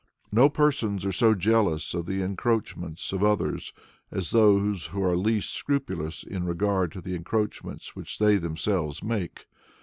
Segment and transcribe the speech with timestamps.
[0.31, 3.71] No persons are so jealous of the encroachments of others
[4.09, 9.45] as those who are least scrupulous in regard to the encroachments which they themselves make.